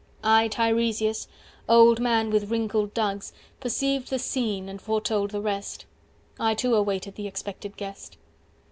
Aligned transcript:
I 0.23 0.47
Tiresias, 0.47 1.27
old 1.69 1.99
man 1.99 2.31
with 2.31 2.49
wrinkled 2.49 2.91
dugs 2.95 3.33
Perceived 3.59 4.09
the 4.09 4.17
scene, 4.17 4.67
and 4.67 4.81
foretold 4.81 5.29
the 5.29 5.41
rest— 5.41 5.85
I 6.39 6.55
too 6.55 6.73
awaited 6.73 7.13
the 7.13 7.27
expected 7.27 7.77
guest. 7.77 8.17